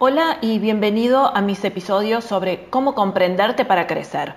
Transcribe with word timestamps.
Hola 0.00 0.38
y 0.40 0.60
bienvenido 0.60 1.36
a 1.36 1.40
mis 1.40 1.64
episodios 1.64 2.22
sobre 2.22 2.70
cómo 2.70 2.94
comprenderte 2.94 3.64
para 3.64 3.88
crecer. 3.88 4.36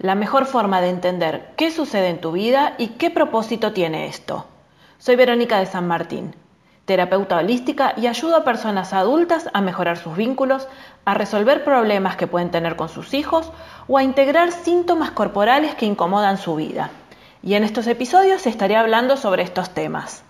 La 0.00 0.16
mejor 0.16 0.46
forma 0.46 0.80
de 0.80 0.88
entender 0.88 1.52
qué 1.56 1.70
sucede 1.70 2.08
en 2.08 2.20
tu 2.20 2.32
vida 2.32 2.74
y 2.76 2.88
qué 2.88 3.10
propósito 3.10 3.72
tiene 3.72 4.08
esto. 4.08 4.46
Soy 4.98 5.14
Verónica 5.14 5.60
de 5.60 5.66
San 5.66 5.86
Martín, 5.86 6.34
terapeuta 6.86 7.36
holística 7.36 7.94
y 7.96 8.08
ayudo 8.08 8.34
a 8.34 8.42
personas 8.42 8.92
adultas 8.92 9.48
a 9.52 9.60
mejorar 9.60 9.96
sus 9.96 10.16
vínculos, 10.16 10.66
a 11.04 11.14
resolver 11.14 11.62
problemas 11.62 12.16
que 12.16 12.26
pueden 12.26 12.50
tener 12.50 12.74
con 12.74 12.88
sus 12.88 13.14
hijos 13.14 13.52
o 13.86 13.98
a 13.98 14.02
integrar 14.02 14.50
síntomas 14.50 15.12
corporales 15.12 15.76
que 15.76 15.86
incomodan 15.86 16.36
su 16.36 16.56
vida. 16.56 16.90
Y 17.44 17.54
en 17.54 17.62
estos 17.62 17.86
episodios 17.86 18.44
estaré 18.48 18.74
hablando 18.74 19.16
sobre 19.16 19.44
estos 19.44 19.70
temas. 19.70 20.25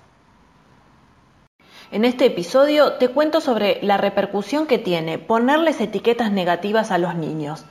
En 1.93 2.05
este 2.05 2.27
episodio 2.27 2.95
te 2.95 3.09
cuento 3.09 3.41
sobre 3.41 3.79
la 3.81 3.97
repercusión 3.97 4.67
que 4.67 4.79
tiene 4.79 5.19
ponerles 5.19 5.81
etiquetas 5.81 6.33
negativas 6.33 6.91
a 6.91 6.99
los 6.99 7.15
niños, 7.15 7.65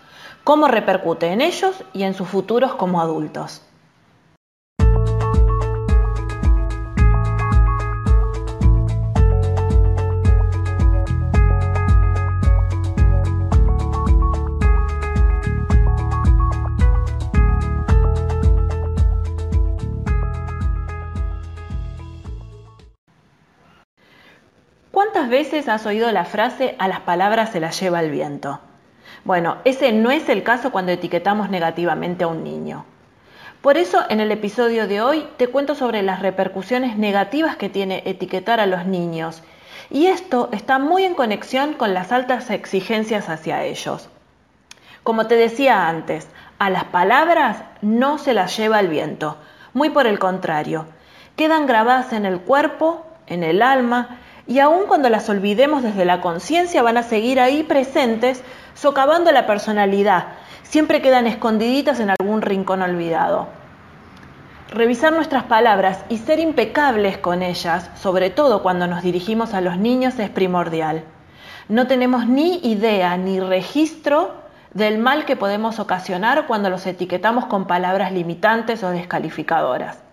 cómo 0.45 0.69
repercute 0.69 1.27
en 1.27 1.41
ellos 1.41 1.83
y 1.91 2.03
en 2.03 2.13
sus 2.13 2.29
futuros 2.29 2.75
como 2.75 3.01
adultos. 3.01 3.61
¿Cuántas 24.95 25.27
veces 25.27 25.67
has 25.67 25.85
oído 25.85 26.09
la 26.13 26.23
frase 26.23 26.77
a 26.79 26.87
las 26.87 27.01
palabras 27.01 27.49
se 27.49 27.59
las 27.59 27.77
lleva 27.77 27.99
el 27.99 28.11
viento? 28.11 28.61
Bueno, 29.25 29.57
ese 29.65 29.91
no 29.91 30.09
es 30.09 30.29
el 30.29 30.41
caso 30.41 30.71
cuando 30.71 30.93
etiquetamos 30.93 31.49
negativamente 31.49 32.23
a 32.23 32.27
un 32.27 32.45
niño. 32.45 32.85
Por 33.61 33.75
eso 33.75 34.05
en 34.07 34.21
el 34.21 34.31
episodio 34.31 34.87
de 34.87 35.01
hoy 35.01 35.27
te 35.35 35.49
cuento 35.49 35.75
sobre 35.75 36.01
las 36.01 36.21
repercusiones 36.21 36.95
negativas 36.95 37.57
que 37.57 37.67
tiene 37.67 38.03
etiquetar 38.05 38.61
a 38.61 38.67
los 38.67 38.85
niños. 38.85 39.43
Y 39.89 40.05
esto 40.05 40.47
está 40.53 40.79
muy 40.79 41.03
en 41.03 41.13
conexión 41.13 41.73
con 41.73 41.93
las 41.93 42.13
altas 42.13 42.49
exigencias 42.49 43.27
hacia 43.27 43.65
ellos. 43.65 44.07
Como 45.03 45.27
te 45.27 45.35
decía 45.35 45.89
antes, 45.89 46.29
a 46.57 46.69
las 46.69 46.85
palabras 46.85 47.65
no 47.81 48.17
se 48.17 48.33
las 48.33 48.55
lleva 48.55 48.79
el 48.79 48.87
viento, 48.87 49.35
muy 49.73 49.89
por 49.89 50.07
el 50.07 50.19
contrario, 50.19 50.85
quedan 51.35 51.65
grabadas 51.65 52.13
en 52.13 52.25
el 52.25 52.39
cuerpo, 52.39 53.05
en 53.27 53.43
el 53.43 53.61
alma 53.61 54.19
y 54.47 54.59
aun 54.59 54.85
cuando 54.87 55.09
las 55.09 55.27
olvidemos 55.29 55.83
desde 55.83 56.05
la 56.05 56.21
conciencia 56.21 56.83
van 56.83 56.97
a 56.97 57.03
seguir 57.03 57.39
ahí 57.39 57.63
presentes, 57.63 58.43
socavando 58.75 59.31
la 59.31 59.47
personalidad, 59.47 60.27
siempre 60.63 61.01
quedan 61.01 61.27
escondiditas 61.27 61.99
en 61.99 62.11
algún 62.11 62.41
rincón 62.41 62.81
olvidado. 62.81 63.47
Revisar 64.69 65.13
nuestras 65.13 65.43
palabras 65.43 66.03
y 66.09 66.17
ser 66.17 66.39
impecables 66.39 67.17
con 67.17 67.41
ellas, 67.41 67.89
sobre 67.95 68.29
todo 68.29 68.61
cuando 68.61 68.87
nos 68.87 69.03
dirigimos 69.03 69.53
a 69.53 69.61
los 69.61 69.77
niños, 69.77 70.19
es 70.19 70.29
primordial. 70.29 71.03
No 71.69 71.87
tenemos 71.87 72.27
ni 72.27 72.57
idea 72.57 73.15
ni 73.17 73.39
registro 73.39 74.33
del 74.73 74.97
mal 74.97 75.25
que 75.25 75.35
podemos 75.35 75.79
ocasionar 75.79 76.45
cuando 76.45 76.69
los 76.69 76.85
etiquetamos 76.85 77.45
con 77.45 77.65
palabras 77.65 78.11
limitantes 78.11 78.83
o 78.83 78.89
descalificadoras. 78.89 80.04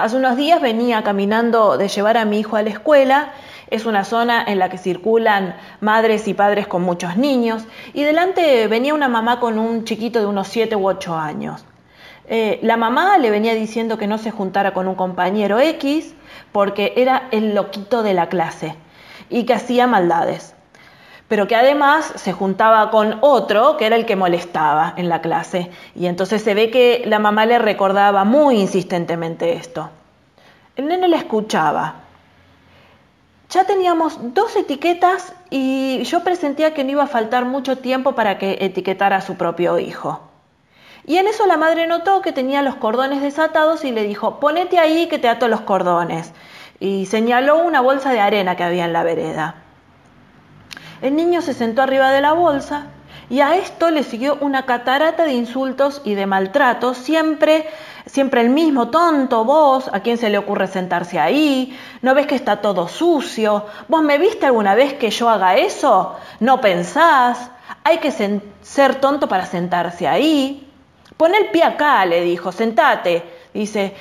Hace 0.00 0.16
unos 0.16 0.38
días 0.38 0.62
venía 0.62 1.02
caminando 1.02 1.76
de 1.76 1.88
llevar 1.88 2.16
a 2.16 2.24
mi 2.24 2.40
hijo 2.40 2.56
a 2.56 2.62
la 2.62 2.70
escuela. 2.70 3.32
Es 3.68 3.84
una 3.84 4.04
zona 4.04 4.42
en 4.42 4.58
la 4.58 4.70
que 4.70 4.78
circulan 4.78 5.56
madres 5.82 6.26
y 6.26 6.32
padres 6.32 6.66
con 6.66 6.80
muchos 6.80 7.18
niños 7.18 7.64
y 7.92 8.02
delante 8.02 8.66
venía 8.66 8.94
una 8.94 9.08
mamá 9.08 9.40
con 9.40 9.58
un 9.58 9.84
chiquito 9.84 10.18
de 10.18 10.24
unos 10.24 10.48
7 10.48 10.74
u 10.74 10.88
8 10.88 11.14
años. 11.18 11.66
Eh, 12.28 12.60
la 12.62 12.78
mamá 12.78 13.18
le 13.18 13.30
venía 13.30 13.54
diciendo 13.54 13.98
que 13.98 14.06
no 14.06 14.16
se 14.16 14.30
juntara 14.30 14.72
con 14.72 14.88
un 14.88 14.94
compañero 14.94 15.60
X 15.60 16.14
porque 16.50 16.94
era 16.96 17.28
el 17.30 17.54
loquito 17.54 18.02
de 18.02 18.14
la 18.14 18.30
clase 18.30 18.76
y 19.28 19.44
que 19.44 19.52
hacía 19.52 19.86
maldades 19.86 20.54
pero 21.30 21.46
que 21.46 21.54
además 21.54 22.12
se 22.16 22.32
juntaba 22.32 22.90
con 22.90 23.18
otro 23.20 23.76
que 23.76 23.86
era 23.86 23.94
el 23.94 24.04
que 24.04 24.16
molestaba 24.16 24.94
en 24.96 25.08
la 25.08 25.20
clase. 25.20 25.70
Y 25.94 26.06
entonces 26.06 26.42
se 26.42 26.54
ve 26.54 26.72
que 26.72 27.04
la 27.06 27.20
mamá 27.20 27.46
le 27.46 27.60
recordaba 27.60 28.24
muy 28.24 28.56
insistentemente 28.60 29.52
esto. 29.52 29.90
El 30.74 30.88
nene 30.88 31.06
le 31.06 31.16
escuchaba. 31.16 31.94
Ya 33.48 33.62
teníamos 33.62 34.18
dos 34.34 34.56
etiquetas 34.56 35.32
y 35.50 36.02
yo 36.02 36.24
presentía 36.24 36.74
que 36.74 36.82
no 36.82 36.90
iba 36.90 37.04
a 37.04 37.06
faltar 37.06 37.44
mucho 37.44 37.78
tiempo 37.78 38.16
para 38.16 38.36
que 38.36 38.58
etiquetara 38.60 39.18
a 39.18 39.20
su 39.20 39.36
propio 39.36 39.78
hijo. 39.78 40.20
Y 41.06 41.18
en 41.18 41.28
eso 41.28 41.46
la 41.46 41.56
madre 41.56 41.86
notó 41.86 42.22
que 42.22 42.32
tenía 42.32 42.60
los 42.62 42.74
cordones 42.74 43.22
desatados 43.22 43.84
y 43.84 43.92
le 43.92 44.02
dijo, 44.02 44.40
ponete 44.40 44.80
ahí 44.80 45.06
que 45.06 45.20
te 45.20 45.28
ato 45.28 45.46
los 45.46 45.60
cordones. 45.60 46.32
Y 46.80 47.06
señaló 47.06 47.58
una 47.58 47.80
bolsa 47.80 48.10
de 48.10 48.18
arena 48.18 48.56
que 48.56 48.64
había 48.64 48.84
en 48.84 48.92
la 48.92 49.04
vereda. 49.04 49.69
El 51.02 51.16
niño 51.16 51.40
se 51.40 51.54
sentó 51.54 51.82
arriba 51.82 52.10
de 52.10 52.20
la 52.20 52.32
bolsa 52.32 52.86
y 53.30 53.40
a 53.40 53.56
esto 53.56 53.90
le 53.90 54.02
siguió 54.02 54.36
una 54.40 54.66
catarata 54.66 55.24
de 55.24 55.32
insultos 55.32 56.02
y 56.04 56.14
de 56.14 56.26
maltratos, 56.26 56.98
siempre, 56.98 57.66
siempre 58.04 58.40
el 58.40 58.50
mismo, 58.50 58.88
tonto 58.88 59.44
vos, 59.44 59.88
¿a 59.92 60.00
quién 60.00 60.18
se 60.18 60.30
le 60.30 60.36
ocurre 60.36 60.66
sentarse 60.66 61.18
ahí? 61.18 61.78
¿No 62.02 62.14
ves 62.14 62.26
que 62.26 62.34
está 62.34 62.60
todo 62.60 62.88
sucio? 62.88 63.66
¿Vos 63.88 64.02
me 64.02 64.18
viste 64.18 64.46
alguna 64.46 64.74
vez 64.74 64.94
que 64.94 65.10
yo 65.10 65.28
haga 65.28 65.56
eso? 65.56 66.16
¿No 66.40 66.60
pensás? 66.60 67.50
Hay 67.84 67.98
que 67.98 68.10
ser 68.10 68.94
tonto 68.96 69.28
para 69.28 69.46
sentarse 69.46 70.08
ahí. 70.08 70.68
Pon 71.16 71.34
el 71.34 71.50
pie 71.50 71.62
acá, 71.62 72.04
le 72.04 72.22
dijo, 72.22 72.50
sentate. 72.50 73.22
Dice, 73.54 73.94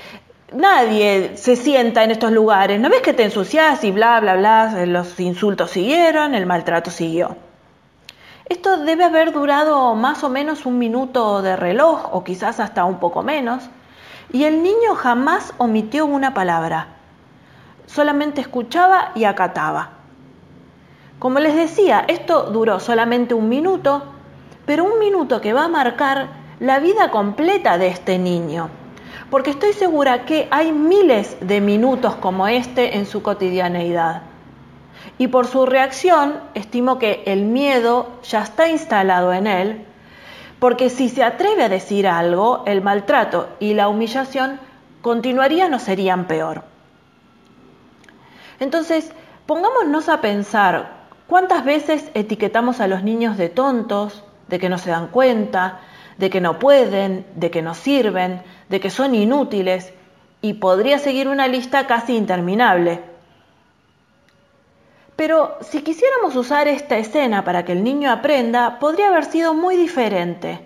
nadie 0.54 1.38
se 1.38 1.56
sienta 1.56 2.04
en 2.04 2.12
estos 2.12 2.32
lugares. 2.32 2.80
¿No 2.80 2.90
ves 2.90 3.02
que 3.02 3.14
te 3.14 3.24
ensucias 3.24 3.84
y 3.84 3.92
bla, 3.92 4.20
bla, 4.20 4.36
bla? 4.36 4.86
Los 4.86 5.20
insultos 5.20 5.72
siguieron, 5.72 6.36
el 6.36 6.46
maltrato 6.46 6.92
siguió. 6.92 7.36
Esto 8.46 8.78
debe 8.78 9.04
haber 9.04 9.32
durado 9.32 9.94
más 9.96 10.24
o 10.24 10.30
menos 10.30 10.66
un 10.66 10.80
minuto 10.80 11.42
de 11.42 11.56
reloj 11.56 12.10
o 12.12 12.24
quizás 12.24 12.60
hasta 12.60 12.84
un 12.86 13.00
poco 13.00 13.22
menos. 13.22 13.70
Y 14.32 14.46
el 14.46 14.64
niño 14.64 14.96
jamás 14.96 15.54
omitió 15.58 16.06
una 16.06 16.34
palabra. 16.34 16.88
Solamente 17.86 18.42
escuchaba 18.42 19.12
y 19.16 19.26
acataba. 19.26 19.92
Como 21.20 21.40
les 21.40 21.56
decía, 21.56 22.06
esto 22.08 22.44
duró 22.44 22.80
solamente 22.80 23.34
un 23.34 23.50
minuto, 23.50 24.04
pero 24.66 24.84
un 24.84 25.00
minuto 25.00 25.42
que 25.42 25.54
va 25.54 25.66
a 25.66 25.68
marcar 25.68 26.28
la 26.60 26.80
vida 26.80 27.12
completa 27.12 27.78
de 27.78 27.88
este 27.88 28.18
niño 28.18 28.70
porque 29.30 29.52
estoy 29.52 29.74
segura 29.74 30.25
que 30.25 30.47
hay 30.52 30.72
miles 30.72 31.38
de 31.42 31.62
minutos 31.62 32.16
como 32.16 32.47
este 32.47 32.97
en 32.97 33.06
su 33.06 33.22
cotidianeidad. 33.22 34.24
Y 35.18 35.28
por 35.28 35.47
su 35.47 35.66
reacción, 35.66 36.40
estimo 36.53 37.00
que 37.00 37.24
el 37.25 37.44
miedo 37.44 38.19
ya 38.24 38.42
está 38.42 38.69
instalado 38.69 39.34
en 39.34 39.48
él, 39.48 39.86
porque 40.59 40.90
si 40.90 41.09
se 41.09 41.24
atreve 41.24 41.64
a 41.64 41.69
decir 41.69 42.08
algo, 42.08 42.64
el 42.66 42.81
maltrato 42.81 43.50
y 43.59 43.74
la 43.74 43.88
humillación 43.88 44.59
continuarían 45.02 45.74
o 45.74 45.80
serían 45.80 46.25
peor. 46.25 46.64
Entonces, 48.59 49.12
pongámonos 49.46 50.09
a 50.09 50.22
pensar 50.22 51.00
cuántas 51.28 51.64
veces 51.64 52.12
etiquetamos 52.14 52.81
a 52.81 52.88
los 52.88 53.03
niños 53.03 53.38
de 53.38 53.50
tontos, 53.50 54.24
de 54.48 54.59
que 54.59 54.69
no 54.69 54.78
se 54.78 54.90
dan 54.90 55.08
cuenta, 55.08 55.80
de 56.19 56.30
que 56.30 56.41
no 56.41 56.59
pueden, 56.59 57.25
de 57.35 57.50
que 57.50 57.62
no 57.62 57.74
sirven, 57.74 58.44
de 58.68 58.80
que 58.80 58.90
son 58.90 59.16
inútiles, 59.16 59.94
y 60.41 60.53
podría 60.53 61.00
seguir 61.00 61.30
una 61.30 61.47
lista 61.47 61.88
casi 61.88 62.16
interminable. 62.16 63.02
Pero 65.16 65.57
si 65.62 65.81
quisiéramos 65.81 66.36
usar 66.36 66.68
esta 66.68 66.98
escena 66.98 67.44
para 67.44 67.63
que 67.63 67.71
el 67.71 67.83
niño 67.83 68.12
aprenda, 68.12 68.80
podría 68.80 69.07
haber 69.07 69.25
sido 69.25 69.54
muy 69.54 69.75
diferente. 69.77 70.60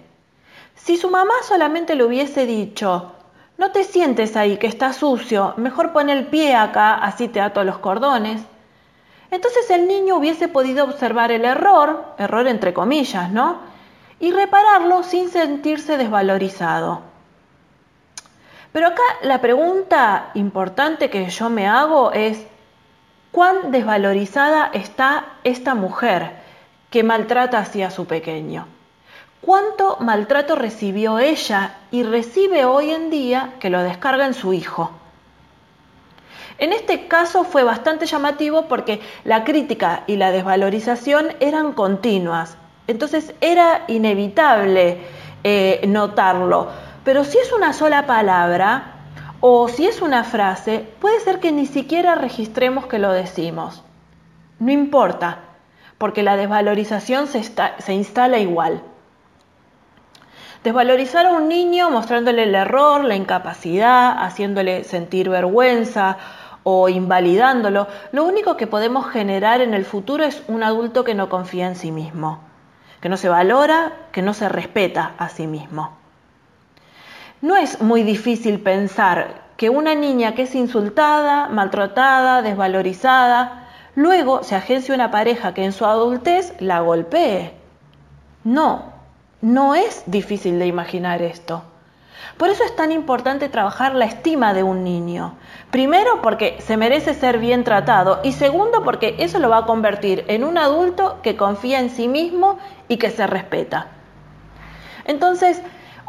Si 0.76 0.98
su 0.98 1.10
mamá 1.10 1.34
solamente 1.48 1.96
le 1.96 2.04
hubiese 2.04 2.46
dicho, 2.46 3.12
no 3.58 3.72
te 3.72 3.84
sientes 3.84 4.36
ahí, 4.36 4.58
que 4.58 4.68
está 4.68 4.92
sucio, 4.92 5.54
mejor 5.58 5.94
pon 5.94 6.10
el 6.10 6.28
pie 6.28 6.56
acá, 6.56 6.96
así 6.96 7.28
te 7.28 7.42
ato 7.42 7.64
los 7.64 7.78
cordones. 7.78 8.42
Entonces 9.30 9.70
el 9.70 9.88
niño 9.88 10.16
hubiese 10.18 10.48
podido 10.48 10.84
observar 10.84 11.32
el 11.32 11.46
error, 11.46 12.06
error 12.18 12.48
entre 12.48 12.74
comillas, 12.74 13.32
¿no? 13.32 13.73
Y 14.24 14.32
repararlo 14.32 15.04
sin 15.04 15.30
sentirse 15.30 15.98
desvalorizado. 15.98 17.02
Pero 18.72 18.88
acá 18.88 19.04
la 19.22 19.42
pregunta 19.42 20.32
importante 20.34 21.10
que 21.10 21.30
yo 21.30 21.50
me 21.50 21.68
hago 21.68 22.14
es, 22.14 22.42
¿cuán 23.34 23.72
desvalorizada 23.72 24.70
está 24.72 25.26
esta 25.44 25.76
mujer 25.76 26.38
que 26.90 27.04
maltrata 27.04 27.60
así 27.60 27.84
a 27.84 27.92
su 27.92 28.06
pequeño? 28.06 28.66
¿Cuánto 29.42 29.98
maltrato 30.00 30.56
recibió 30.56 31.20
ella 31.20 31.76
y 31.92 32.04
recibe 32.04 32.64
hoy 32.64 32.92
en 32.92 33.10
día 33.10 33.56
que 33.60 33.70
lo 33.70 33.84
descarga 33.84 34.26
en 34.26 34.36
su 34.36 34.54
hijo? 34.54 34.92
En 36.60 36.72
este 36.72 37.10
caso 37.10 37.44
fue 37.44 37.64
bastante 37.64 38.06
llamativo 38.06 38.70
porque 38.70 39.02
la 39.26 39.44
crítica 39.44 40.06
y 40.08 40.16
la 40.16 40.32
desvalorización 40.32 41.34
eran 41.42 41.74
continuas, 41.74 42.56
entonces 42.88 43.34
era 43.42 43.84
inevitable 43.88 45.00
eh, 45.44 45.82
notarlo. 45.88 46.68
Pero 47.04 47.24
si 47.24 47.38
es 47.38 47.52
una 47.52 47.74
sola 47.74 48.06
palabra 48.06 48.94
o 49.40 49.68
si 49.68 49.88
es 49.88 50.02
una 50.02 50.24
frase, 50.24 50.88
puede 51.00 51.20
ser 51.20 51.40
que 51.40 51.52
ni 51.52 51.66
siquiera 51.66 52.16
registremos 52.16 52.88
que 52.88 53.00
lo 53.00 53.12
decimos. 53.12 53.84
No 54.60 54.72
importa, 54.72 55.40
porque 55.98 56.24
la 56.24 56.38
desvalorización 56.38 57.28
se, 57.28 57.44
se 57.44 57.94
instala 57.94 58.40
igual. 58.40 58.82
Desvalorizar 60.64 61.26
a 61.26 61.32
un 61.32 61.50
niño 61.50 61.90
mostrándole 61.90 62.44
el 62.44 62.56
error, 62.56 63.04
la 63.04 63.18
incapacidad, 63.18 64.16
haciéndole 64.24 64.86
sentir 64.86 65.28
vergüenza 65.30 66.18
o 66.64 66.88
invalidándolo, 66.88 67.88
lo 68.14 68.24
único 68.24 68.56
que 68.56 68.68
podemos 68.68 69.10
generar 69.10 69.60
en 69.60 69.74
el 69.74 69.84
futuro 69.84 70.24
es 70.24 70.42
un 70.48 70.64
adulto 70.64 71.04
que 71.04 71.16
no 71.16 71.28
confía 71.28 71.68
en 71.68 71.76
sí 71.76 71.92
mismo, 71.92 72.40
que 73.04 73.10
no 73.10 73.18
se 73.18 73.28
valora, 73.28 73.92
que 74.14 74.22
no 74.22 74.34
se 74.34 74.48
respeta 74.48 75.12
a 75.18 75.28
sí 75.28 75.46
mismo. 75.46 75.92
No 77.42 77.58
es 77.58 77.82
muy 77.82 78.02
difícil 78.04 78.62
pensar 78.62 79.42
que 79.58 79.70
una 79.70 79.94
niña 79.94 80.36
que 80.36 80.44
es 80.44 80.56
insultada, 80.56 81.50
maltratada, 81.50 82.42
desvalorizada, 82.42 83.68
luego 83.96 84.42
se 84.44 84.56
agencia 84.56 84.96
una 84.96 85.12
pareja 85.12 85.54
que 85.54 85.66
en 85.66 85.74
su 85.74 85.86
adultez 85.86 86.54
la 86.62 86.80
golpee. 86.80 87.52
No, 88.46 88.86
no 89.42 89.76
es 89.76 90.04
difícil 90.06 90.58
de 90.58 90.68
imaginar 90.68 91.22
esto. 91.22 91.62
Por 92.38 92.50
eso 92.50 92.64
es 92.64 92.76
tan 92.76 92.92
importante 92.92 93.50
trabajar 93.50 93.96
la 93.96 94.06
estima 94.06 94.54
de 94.54 94.64
un 94.64 94.84
niño. 94.84 95.36
Primero 95.72 96.22
porque 96.22 96.58
se 96.60 96.78
merece 96.78 97.14
ser 97.14 97.40
bien 97.40 97.64
tratado 97.64 98.20
y 98.24 98.34
segundo 98.34 98.84
porque 98.84 99.16
eso 99.20 99.40
lo 99.40 99.50
va 99.50 99.60
a 99.60 99.66
convertir 99.66 100.26
en 100.28 100.44
un 100.44 100.58
adulto 100.58 101.20
que 101.22 101.36
confía 101.36 101.80
en 101.80 101.90
sí 101.90 102.08
mismo 102.08 102.58
y 102.88 102.98
que 102.98 103.12
se 103.12 103.28
respeta. 103.28 103.88
Entonces, 105.06 105.62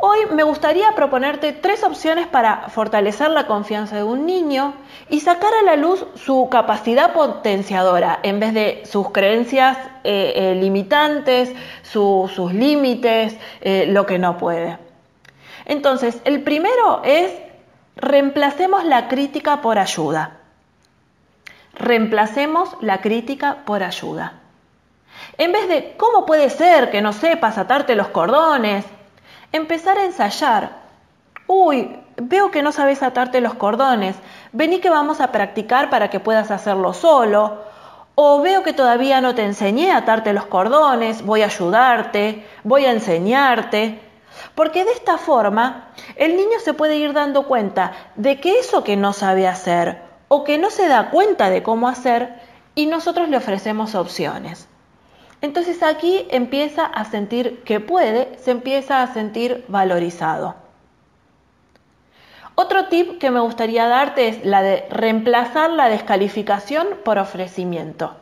Hoy 0.07 0.19
me 0.35 0.43
gustaría 0.43 0.93
proponerte 0.95 1.53
tres 1.53 1.83
opciones 1.83 2.27
para 2.27 2.69
fortalecer 2.69 3.31
la 3.31 3.47
confianza 3.47 3.97
de 3.97 4.03
un 4.03 4.27
niño 4.27 4.75
y 5.09 5.21
sacar 5.21 5.55
a 5.55 5.63
la 5.63 5.77
luz 5.77 6.05
su 6.15 6.49
capacidad 6.51 7.15
potenciadora 7.15 8.19
en 8.23 8.39
vez 8.39 8.53
de 8.53 8.83
sus 8.85 9.13
creencias 9.13 9.79
eh, 10.03 10.33
eh, 10.37 10.55
limitantes, 10.57 11.55
sus 11.83 12.53
límites, 12.53 13.39
eh, 13.63 13.87
lo 13.89 14.05
que 14.05 14.19
no 14.19 14.37
puede. 14.37 14.79
Entonces, 15.67 16.21
el 16.25 16.43
primero 16.43 17.03
es 17.05 17.33
reemplacemos 17.97 18.85
la 18.85 19.09
crítica 19.09 19.61
por 19.61 19.79
ayuda. 19.79 20.39
Reemplacemos 21.75 22.77
la 22.81 23.01
crítica 23.01 23.59
por 23.65 23.83
ayuda. 23.83 24.35
En 25.39 25.53
vez 25.53 25.69
de, 25.69 25.95
¿cómo 25.97 26.27
puede 26.27 26.51
ser 26.51 26.91
que 26.91 27.03
no 27.03 27.13
sepas 27.13 27.59
atarte 27.59 27.95
los 27.95 28.09
cordones? 28.09 28.85
empezar 29.55 29.99
a 29.99 30.05
ensayar. 30.05 30.71
Uy, 31.47 31.97
veo 32.17 32.51
que 32.51 32.63
no 32.63 32.73
sabes 32.73 33.03
atarte 33.03 33.41
los 33.41 33.55
cordones, 33.55 34.17
vení 34.53 34.81
que 34.81 34.91
vamos 34.91 35.21
a 35.21 35.31
practicar 35.31 35.91
para 35.91 36.11
que 36.11 36.21
puedas 36.21 36.51
hacerlo 36.51 36.93
solo. 36.93 37.63
O 38.17 38.41
veo 38.43 38.63
que 38.63 38.73
todavía 38.73 39.21
no 39.21 39.35
te 39.35 39.45
enseñé 39.45 39.93
a 39.93 39.99
atarte 39.99 40.33
los 40.33 40.47
cordones, 40.47 41.25
voy 41.25 41.43
a 41.43 41.47
ayudarte, 41.47 42.47
voy 42.63 42.85
a 42.85 42.93
enseñarte. 42.93 44.01
Porque 44.55 44.85
de 44.85 44.93
esta 44.93 45.19
forma 45.19 45.93
el 46.17 46.37
niño 46.37 46.59
se 46.63 46.75
puede 46.75 46.97
ir 46.97 47.13
dando 47.13 47.47
cuenta 47.47 47.93
de 48.17 48.41
que 48.41 48.59
eso 48.59 48.85
que 48.85 48.97
no 48.97 49.13
sabe 49.13 49.47
hacer 49.47 50.03
o 50.29 50.45
que 50.45 50.59
no 50.59 50.71
se 50.71 50.89
da 50.89 51.11
cuenta 51.11 51.51
de 51.51 51.63
cómo 51.63 51.89
hacer 51.89 52.41
y 52.75 52.87
nosotros 52.87 53.29
le 53.29 53.37
ofrecemos 53.37 53.95
opciones. 53.95 54.69
Entonces 55.41 55.83
aquí 55.83 56.27
empieza 56.31 56.87
a 56.87 57.05
sentir 57.05 57.63
que 57.65 57.79
puede, 57.79 58.39
se 58.39 58.51
empieza 58.51 59.03
a 59.03 59.13
sentir 59.13 59.65
valorizado. 59.69 60.55
Otro 62.57 62.87
tip 62.87 63.19
que 63.19 63.31
me 63.31 63.41
gustaría 63.41 63.87
darte 63.89 64.29
es 64.29 64.45
la 64.45 64.63
de 64.63 64.87
reemplazar 64.89 65.71
la 65.71 65.89
descalificación 65.89 66.87
por 67.05 67.19
ofrecimiento. 67.19 68.17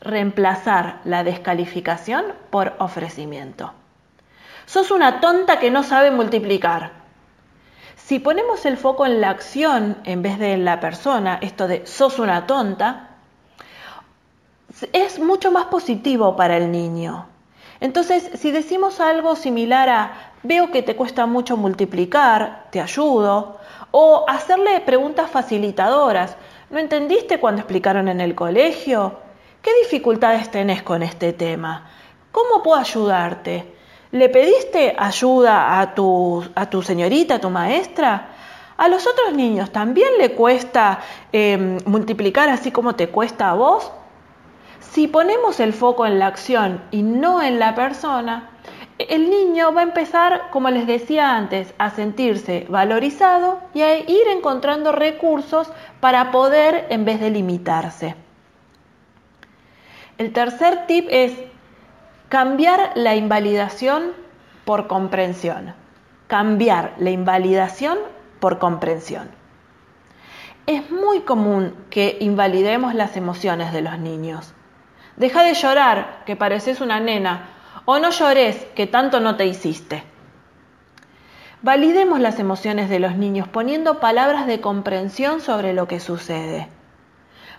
Reemplazar 0.00 1.00
la 1.04 1.24
descalificación 1.24 2.26
por 2.50 2.74
ofrecimiento. 2.78 3.72
Sos 4.66 4.90
una 4.90 5.20
tonta 5.20 5.58
que 5.58 5.70
no 5.70 5.82
sabe 5.82 6.10
multiplicar. 6.10 6.92
Si 7.96 8.18
ponemos 8.18 8.66
el 8.66 8.76
foco 8.76 9.06
en 9.06 9.20
la 9.20 9.30
acción 9.30 9.98
en 10.04 10.22
vez 10.22 10.38
de 10.38 10.52
en 10.52 10.64
la 10.64 10.80
persona, 10.80 11.38
esto 11.40 11.68
de 11.68 11.86
sos 11.86 12.18
una 12.18 12.46
tonta, 12.46 13.10
es 14.92 15.18
mucho 15.18 15.50
más 15.50 15.66
positivo 15.66 16.36
para 16.36 16.56
el 16.56 16.72
niño. 16.72 17.26
Entonces, 17.80 18.30
si 18.34 18.50
decimos 18.50 19.00
algo 19.00 19.36
similar 19.36 19.88
a 19.88 20.32
veo 20.42 20.70
que 20.70 20.82
te 20.82 20.96
cuesta 20.96 21.26
mucho 21.26 21.56
multiplicar, 21.56 22.66
te 22.70 22.80
ayudo, 22.80 23.58
o 23.90 24.24
hacerle 24.28 24.80
preguntas 24.80 25.30
facilitadoras, 25.30 26.36
¿no 26.70 26.78
entendiste 26.78 27.38
cuando 27.38 27.60
explicaron 27.60 28.08
en 28.08 28.20
el 28.20 28.34
colegio? 28.34 29.18
¿Qué 29.62 29.70
dificultades 29.82 30.50
tenés 30.50 30.82
con 30.82 31.02
este 31.02 31.32
tema? 31.32 31.90
¿Cómo 32.32 32.62
puedo 32.62 32.80
ayudarte? 32.80 33.74
¿Le 34.12 34.28
pediste 34.28 34.94
ayuda 34.98 35.80
a 35.80 35.94
tu, 35.94 36.44
a 36.54 36.68
tu 36.68 36.82
señorita, 36.82 37.36
a 37.36 37.40
tu 37.40 37.48
maestra? 37.48 38.28
A 38.76 38.88
los 38.88 39.06
otros 39.06 39.32
niños 39.32 39.70
también 39.70 40.10
le 40.18 40.32
cuesta 40.32 41.00
eh, 41.32 41.78
multiplicar 41.86 42.50
así 42.50 42.70
como 42.70 42.94
te 42.94 43.08
cuesta 43.08 43.48
a 43.48 43.54
vos. 43.54 43.90
Si 44.80 45.08
ponemos 45.08 45.60
el 45.60 45.72
foco 45.72 46.04
en 46.04 46.18
la 46.18 46.26
acción 46.26 46.82
y 46.90 47.02
no 47.02 47.42
en 47.42 47.58
la 47.58 47.74
persona, 47.74 48.50
el 48.98 49.30
niño 49.30 49.72
va 49.72 49.80
a 49.80 49.84
empezar, 49.84 50.50
como 50.50 50.68
les 50.68 50.86
decía 50.86 51.34
antes, 51.34 51.72
a 51.78 51.88
sentirse 51.88 52.66
valorizado 52.68 53.60
y 53.72 53.80
a 53.80 53.98
ir 53.98 54.28
encontrando 54.30 54.92
recursos 54.92 55.72
para 56.00 56.30
poder 56.30 56.86
en 56.90 57.06
vez 57.06 57.18
de 57.18 57.30
limitarse. 57.30 58.14
El 60.18 60.34
tercer 60.34 60.86
tip 60.86 61.06
es 61.10 61.32
cambiar 62.32 62.92
la 62.94 63.14
invalidación 63.14 64.12
por 64.64 64.86
comprensión. 64.86 65.74
Cambiar 66.28 66.94
la 66.96 67.10
invalidación 67.10 67.98
por 68.40 68.58
comprensión. 68.58 69.30
Es 70.66 70.90
muy 70.90 71.20
común 71.20 71.74
que 71.90 72.16
invalidemos 72.20 72.94
las 72.94 73.18
emociones 73.18 73.70
de 73.74 73.82
los 73.82 73.98
niños. 73.98 74.54
Deja 75.16 75.42
de 75.42 75.52
llorar, 75.52 76.22
que 76.24 76.34
pareces 76.34 76.80
una 76.80 77.00
nena, 77.00 77.50
o 77.84 77.98
no 77.98 78.08
llores, 78.08 78.56
que 78.74 78.86
tanto 78.86 79.20
no 79.20 79.36
te 79.36 79.44
hiciste. 79.44 80.02
Validemos 81.60 82.18
las 82.18 82.38
emociones 82.38 82.88
de 82.88 82.98
los 82.98 83.14
niños 83.14 83.46
poniendo 83.46 84.00
palabras 84.00 84.46
de 84.46 84.62
comprensión 84.62 85.42
sobre 85.42 85.74
lo 85.74 85.86
que 85.86 86.00
sucede. 86.00 86.68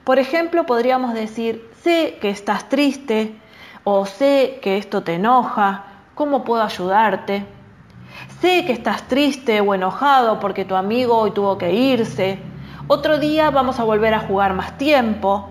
Por 0.03 0.17
ejemplo, 0.17 0.65
podríamos 0.65 1.13
decir, 1.13 1.69
sé 1.83 2.17
que 2.19 2.31
estás 2.31 2.69
triste 2.69 3.39
o 3.83 4.05
sé 4.05 4.59
que 4.61 4.77
esto 4.77 5.03
te 5.03 5.15
enoja, 5.15 5.85
¿cómo 6.15 6.43
puedo 6.43 6.63
ayudarte? 6.63 7.45
Sé 8.39 8.65
que 8.65 8.73
estás 8.73 9.07
triste 9.07 9.61
o 9.61 9.73
enojado 9.73 10.39
porque 10.39 10.65
tu 10.65 10.75
amigo 10.75 11.17
hoy 11.17 11.31
tuvo 11.31 11.57
que 11.57 11.73
irse. 11.73 12.39
Otro 12.87 13.17
día 13.17 13.49
vamos 13.49 13.79
a 13.79 13.83
volver 13.83 14.13
a 14.13 14.19
jugar 14.19 14.53
más 14.53 14.77
tiempo. 14.77 15.49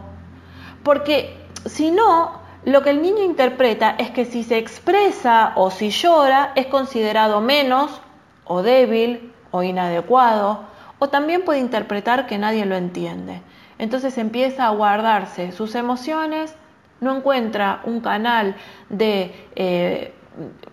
Porque 0.83 1.47
si 1.67 1.91
no, 1.91 2.41
lo 2.65 2.83
que 2.83 2.91
el 2.91 3.03
niño 3.03 3.23
interpreta 3.25 3.95
es 3.99 4.11
que 4.11 4.25
si 4.25 4.45
se 4.45 4.59
expresa 4.59 5.53
o 5.57 5.71
si 5.71 5.91
llora 5.91 6.53
es 6.55 6.67
considerado 6.67 7.41
menos 7.41 8.01
o 8.45 8.63
débil 8.63 9.33
o 9.51 9.63
inadecuado, 9.63 10.61
o 10.99 11.09
también 11.09 11.45
puede 11.45 11.61
interpretar 11.61 12.27
que 12.27 12.39
nadie 12.39 12.65
lo 12.65 12.77
entiende. 12.77 13.43
Entonces 13.79 14.17
empieza 14.19 14.67
a 14.67 14.71
guardarse 14.71 15.53
sus 15.53 15.75
emociones, 15.75 16.55
no 17.03 17.17
encuentra 17.17 17.83
un 17.85 18.01
canal 18.01 18.57
de 18.89 19.35
eh, 19.55 20.15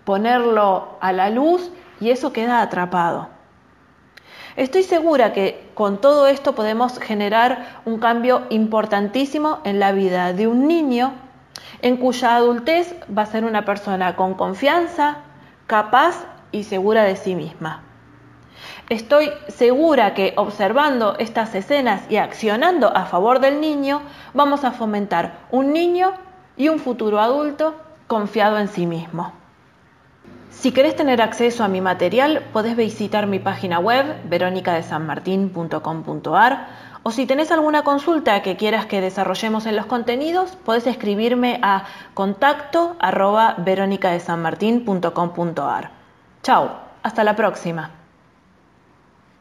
ponerlo 0.05 0.97
a 1.01 1.11
la 1.11 1.29
luz 1.29 1.69
y 1.99 2.11
eso 2.11 2.31
queda 2.31 2.61
atrapado. 2.61 3.27
Estoy 4.55 4.83
segura 4.83 5.33
que 5.33 5.69
con 5.73 5.99
todo 5.99 6.27
esto 6.27 6.55
podemos 6.55 6.99
generar 6.99 7.81
un 7.85 7.99
cambio 7.99 8.43
importantísimo 8.49 9.59
en 9.63 9.79
la 9.79 9.91
vida 9.91 10.33
de 10.33 10.47
un 10.47 10.67
niño 10.67 11.13
en 11.81 11.97
cuya 11.97 12.35
adultez 12.35 12.95
va 13.15 13.23
a 13.23 13.25
ser 13.25 13.45
una 13.45 13.65
persona 13.65 14.15
con 14.15 14.33
confianza, 14.33 15.17
capaz 15.67 16.25
y 16.51 16.63
segura 16.63 17.03
de 17.03 17.15
sí 17.15 17.35
misma. 17.35 17.88
Estoy 18.89 19.31
segura 19.49 20.15
que 20.15 20.33
observando 20.35 21.15
estas 21.19 21.53
escenas 21.53 22.01
y 22.09 22.17
accionando 22.17 22.91
a 22.97 23.05
favor 23.05 23.39
del 23.39 23.61
niño, 23.61 24.01
vamos 24.33 24.63
a 24.63 24.71
fomentar 24.71 25.41
un 25.51 25.73
niño 25.73 26.13
y 26.57 26.69
un 26.69 26.79
futuro 26.79 27.19
adulto 27.19 27.75
confiado 28.07 28.57
en 28.57 28.67
sí 28.67 28.87
mismo. 28.87 29.31
Si 30.49 30.71
querés 30.71 30.95
tener 30.95 31.21
acceso 31.21 31.63
a 31.63 31.67
mi 31.67 31.81
material, 31.81 32.41
podés 32.51 32.75
visitar 32.75 33.27
mi 33.27 33.37
página 33.37 33.77
web 33.77 34.07
veronicadesanmartin.com.ar 34.27 36.67
o 37.03 37.11
si 37.11 37.27
tenés 37.27 37.51
alguna 37.51 37.83
consulta 37.83 38.41
que 38.41 38.57
quieras 38.57 38.87
que 38.87 39.01
desarrollemos 39.01 39.67
en 39.67 39.75
los 39.75 39.85
contenidos, 39.85 40.55
podés 40.65 40.87
escribirme 40.87 41.59
a 41.61 41.83
contacto 42.15 42.95
arroba. 42.99 43.55
Chao, 46.41 46.71
hasta 47.03 47.23
la 47.23 47.35
próxima. 47.35 47.98